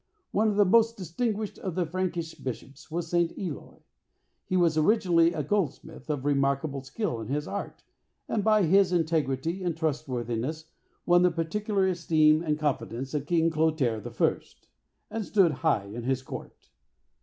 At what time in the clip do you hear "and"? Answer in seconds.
8.27-8.43, 9.61-9.77, 12.41-12.57, 15.15-15.23